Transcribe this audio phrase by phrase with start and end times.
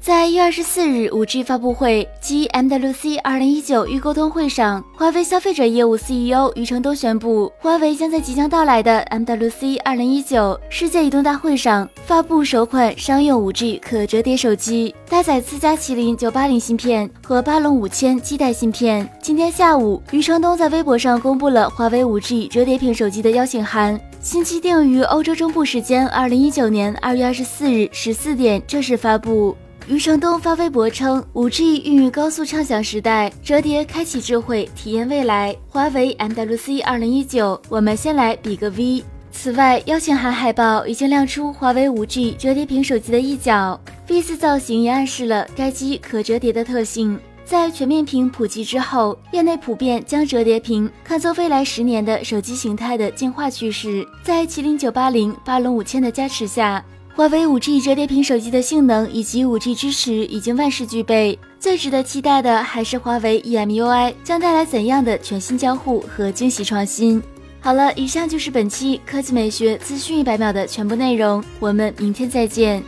[0.00, 19.06] 在一月二十四日五 G 发布会及 MWC 二零一九预沟通会上，华为消费者业务 CEO 余承东宣布，华为将在即将到来的 MWC 二零一九世界移动大会上发布首款商用五 G 可折叠手机，搭载自家麒麟九八零芯片和巴龙五千基带芯片。
[19.20, 29.54] 今天下午，余承东在微博上公布了华为五 G 折叠屏手机的邀请函，新机定于欧洲中部时间二零一九年二月二十四日十四点正式发布。
[29.90, 35.52] 余承东发微博称，5G 孕育高速畅享时代，折叠开启智慧，体验未来。
[35.68, 39.02] 华为 MWC 2019，我们先来比个 V。
[39.32, 47.18] 此外，邀请函海报已经亮出华为 5G 折叠屏手机的一角，V 字造型也暗示了该机可折叠的特性。
[47.44, 54.06] 在全面屏普及之后，业内普遍将折叠屏看作未来十年的手机形态的进化趋势。
[54.22, 56.84] 在麒麟980、巴龙五千的加持下。
[57.20, 67.22] 华为 5G 折叠屏手机的性能以及 5G 支持已经万事俱备，最值得期待的还是华为 EMUI 将带来怎样的全新交互和惊喜创新。
[67.60, 72.82] 好了，以上就是本期科技美学资讯一百秒的全部内容，我们明天再见。